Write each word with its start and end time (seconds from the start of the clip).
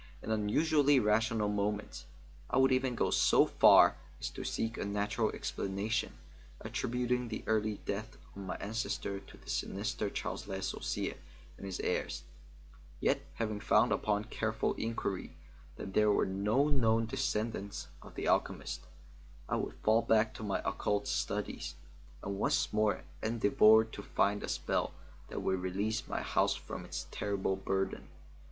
In 0.23 0.31
unusually 0.31 0.99
rational 0.99 1.47
moments, 1.47 2.07
I 2.49 2.57
would 2.57 2.71
even 2.71 2.95
go 2.95 3.11
so 3.11 3.45
far 3.45 3.97
as 4.19 4.31
to 4.31 4.43
seek 4.43 4.75
a 4.75 4.83
natural 4.83 5.29
explanation, 5.29 6.13
attributing 6.59 7.27
the 7.27 7.43
early 7.45 7.75
deaths 7.85 8.17
of 8.35 8.41
my 8.41 8.55
ancestors 8.55 9.21
to 9.27 9.37
the 9.37 9.47
sinister 9.47 10.09
Charles 10.09 10.47
Le 10.47 10.57
Sorcier 10.59 11.17
and 11.55 11.67
his 11.67 11.79
heirs; 11.81 12.23
yet 12.99 13.21
having 13.35 13.59
found 13.59 13.91
upon 13.91 14.23
careful 14.23 14.73
inquiry 14.73 15.37
that 15.75 15.93
there 15.93 16.11
were 16.11 16.25
no 16.25 16.67
known 16.67 17.05
descendants 17.05 17.87
of 18.01 18.15
the 18.15 18.27
alchemist, 18.27 18.81
I 19.47 19.57
would 19.57 19.75
fall 19.83 20.01
back 20.01 20.33
to 20.33 20.41
my 20.43 20.63
occult 20.65 21.07
studies, 21.07 21.75
and 22.23 22.39
once 22.39 22.73
more 22.73 23.03
endeavour 23.21 23.85
to 23.91 24.01
find 24.01 24.41
a 24.41 24.49
spell 24.49 24.93
that 25.27 25.41
would 25.43 25.59
release 25.61 26.07
my 26.07 26.21
house 26.23 26.55
from 26.55 26.85
its 26.85 27.05
terrible 27.11 27.55
burden. 27.55 28.07